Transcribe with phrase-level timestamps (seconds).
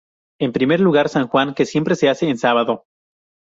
[0.39, 2.85] En primer lugar, San Juan, que siempre se hace en sábado.